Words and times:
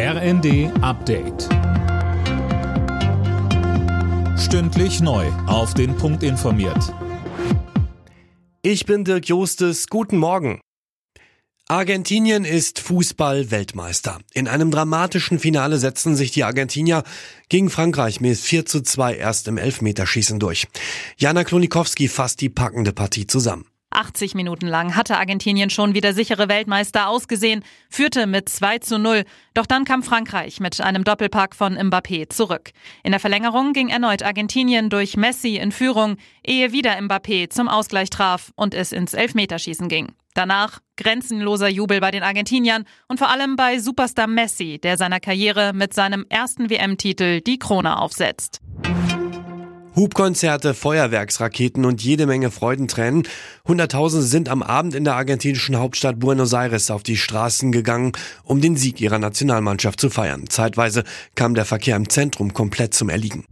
RND 0.00 0.70
Update. 0.80 1.48
Stündlich 4.38 5.00
neu. 5.00 5.26
Auf 5.48 5.74
den 5.74 5.96
Punkt 5.96 6.22
informiert. 6.22 6.94
Ich 8.62 8.86
bin 8.86 9.02
Dirk 9.02 9.26
Jostes. 9.26 9.88
Guten 9.88 10.18
Morgen. 10.18 10.60
Argentinien 11.66 12.44
ist 12.44 12.78
Fußball-Weltmeister. 12.78 14.20
In 14.34 14.46
einem 14.46 14.70
dramatischen 14.70 15.40
Finale 15.40 15.78
setzten 15.78 16.14
sich 16.14 16.30
die 16.30 16.44
Argentinier 16.44 17.02
gegen 17.48 17.68
Frankreich 17.68 18.20
mit 18.20 18.38
4 18.38 18.66
zu 18.66 18.82
2 18.82 19.16
erst 19.16 19.48
im 19.48 19.58
Elfmeterschießen 19.58 20.38
durch. 20.38 20.68
Jana 21.16 21.42
Klonikowski 21.42 22.06
fasst 22.06 22.40
die 22.40 22.50
packende 22.50 22.92
Partie 22.92 23.26
zusammen. 23.26 23.66
80 23.98 24.36
Minuten 24.36 24.68
lang 24.68 24.94
hatte 24.94 25.18
Argentinien 25.18 25.70
schon 25.70 25.92
wieder 25.92 26.14
sichere 26.14 26.48
Weltmeister 26.48 27.08
ausgesehen, 27.08 27.64
führte 27.90 28.28
mit 28.28 28.48
2 28.48 28.78
zu 28.78 28.98
0. 28.98 29.24
Doch 29.54 29.66
dann 29.66 29.84
kam 29.84 30.04
Frankreich 30.04 30.60
mit 30.60 30.80
einem 30.80 31.02
Doppelpack 31.02 31.56
von 31.56 31.76
Mbappé 31.76 32.28
zurück. 32.28 32.70
In 33.02 33.10
der 33.10 33.20
Verlängerung 33.20 33.72
ging 33.72 33.88
erneut 33.88 34.22
Argentinien 34.22 34.88
durch 34.88 35.16
Messi 35.16 35.56
in 35.56 35.72
Führung, 35.72 36.16
ehe 36.46 36.70
wieder 36.70 36.96
Mbappé 36.96 37.50
zum 37.50 37.68
Ausgleich 37.68 38.08
traf 38.08 38.52
und 38.54 38.72
es 38.72 38.92
ins 38.92 39.14
Elfmeterschießen 39.14 39.88
ging. 39.88 40.12
Danach 40.32 40.78
grenzenloser 40.96 41.68
Jubel 41.68 42.00
bei 42.00 42.12
den 42.12 42.22
Argentiniern 42.22 42.84
und 43.08 43.18
vor 43.18 43.30
allem 43.30 43.56
bei 43.56 43.80
Superstar 43.80 44.28
Messi, 44.28 44.78
der 44.78 44.96
seiner 44.96 45.18
Karriere 45.18 45.72
mit 45.72 45.92
seinem 45.92 46.24
ersten 46.28 46.70
WM-Titel 46.70 47.40
die 47.40 47.58
Krone 47.58 47.98
aufsetzt. 47.98 48.60
Hubkonzerte, 49.98 50.74
Feuerwerksraketen 50.74 51.84
und 51.84 52.04
jede 52.04 52.26
Menge 52.26 52.52
Freudentränen. 52.52 53.24
Hunderttausende 53.66 54.24
sind 54.24 54.48
am 54.48 54.62
Abend 54.62 54.94
in 54.94 55.02
der 55.02 55.16
argentinischen 55.16 55.76
Hauptstadt 55.76 56.20
Buenos 56.20 56.52
Aires 56.52 56.92
auf 56.92 57.02
die 57.02 57.16
Straßen 57.16 57.72
gegangen, 57.72 58.12
um 58.44 58.60
den 58.60 58.76
Sieg 58.76 59.00
ihrer 59.00 59.18
Nationalmannschaft 59.18 60.00
zu 60.00 60.08
feiern. 60.08 60.44
Zeitweise 60.48 61.02
kam 61.34 61.56
der 61.56 61.64
Verkehr 61.64 61.96
im 61.96 62.08
Zentrum 62.08 62.54
komplett 62.54 62.94
zum 62.94 63.08
Erliegen. 63.08 63.44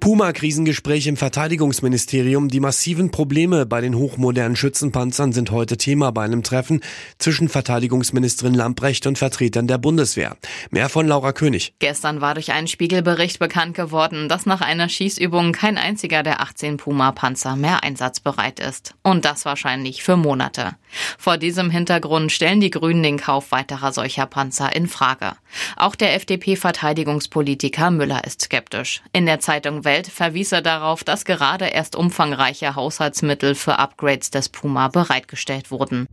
Puma-Krisengespräch 0.00 1.06
im 1.08 1.18
Verteidigungsministerium. 1.18 2.48
Die 2.48 2.58
massiven 2.58 3.10
Probleme 3.10 3.66
bei 3.66 3.82
den 3.82 3.94
hochmodernen 3.94 4.56
Schützenpanzern 4.56 5.32
sind 5.32 5.50
heute 5.50 5.76
Thema 5.76 6.10
bei 6.10 6.24
einem 6.24 6.42
Treffen 6.42 6.80
zwischen 7.18 7.50
Verteidigungsministerin 7.50 8.54
Lamprecht 8.54 9.06
und 9.06 9.18
Vertretern 9.18 9.66
der 9.66 9.76
Bundeswehr. 9.76 10.38
Mehr 10.70 10.88
von 10.88 11.06
Laura 11.06 11.32
König. 11.32 11.74
Gestern 11.80 12.22
war 12.22 12.32
durch 12.32 12.50
einen 12.50 12.66
Spiegelbericht 12.66 13.38
bekannt 13.38 13.76
geworden, 13.76 14.30
dass 14.30 14.46
nach 14.46 14.62
einer 14.62 14.88
Schießübung 14.88 15.52
kein 15.52 15.76
einziger 15.76 16.22
der 16.22 16.40
18 16.40 16.78
Puma-Panzer 16.78 17.56
mehr 17.56 17.84
einsatzbereit 17.84 18.58
ist. 18.58 18.94
Und 19.02 19.26
das 19.26 19.44
wahrscheinlich 19.44 20.02
für 20.02 20.16
Monate. 20.16 20.76
Vor 21.18 21.36
diesem 21.36 21.70
Hintergrund 21.70 22.32
stellen 22.32 22.60
die 22.60 22.70
Grünen 22.70 23.02
den 23.02 23.18
Kauf 23.18 23.52
weiterer 23.52 23.92
solcher 23.92 24.26
Panzer 24.26 24.74
in 24.74 24.88
Frage. 24.88 25.32
Auch 25.76 25.94
der 25.94 26.14
FDP-Verteidigungspolitiker 26.14 27.90
Müller 27.90 28.24
ist 28.24 28.42
skeptisch. 28.42 29.02
In 29.12 29.26
der 29.26 29.40
Zeitung 29.40 29.84
Welt 29.90 30.06
verwies 30.06 30.52
er 30.52 30.62
darauf, 30.62 31.02
dass 31.02 31.24
gerade 31.24 31.66
erst 31.66 31.96
umfangreiche 31.96 32.76
Haushaltsmittel 32.76 33.56
für 33.56 33.80
Upgrades 33.80 34.30
des 34.30 34.48
Puma 34.48 34.86
bereitgestellt 34.86 35.72
wurden. 35.72 36.06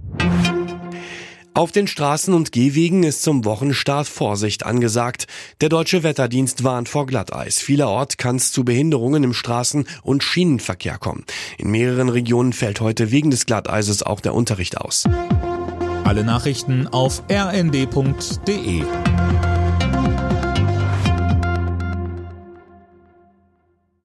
Auf 1.53 1.71
den 1.71 1.85
Straßen 1.85 2.33
und 2.33 2.51
Gehwegen 2.51 3.03
ist 3.03 3.21
zum 3.21 3.45
Wochenstart 3.45 4.07
Vorsicht 4.07 4.65
angesagt. 4.65 5.27
Der 5.61 5.69
deutsche 5.69 6.01
Wetterdienst 6.01 6.63
warnt 6.63 6.89
vor 6.89 7.05
Glatteis. 7.05 7.59
Vielerorts 7.59 8.17
kann 8.17 8.37
es 8.37 8.51
zu 8.51 8.65
Behinderungen 8.65 9.23
im 9.23 9.33
Straßen- 9.33 9.85
und 10.01 10.23
Schienenverkehr 10.23 10.97
kommen. 10.97 11.25
In 11.59 11.69
mehreren 11.69 12.09
Regionen 12.09 12.53
fällt 12.53 12.81
heute 12.81 13.11
wegen 13.11 13.29
des 13.29 13.45
Glatteises 13.45 14.01
auch 14.01 14.21
der 14.21 14.33
Unterricht 14.33 14.77
aus. 14.77 15.03
Alle 16.03 16.23
Nachrichten 16.23 16.87
auf 16.87 17.21
rnd.de 17.29 18.83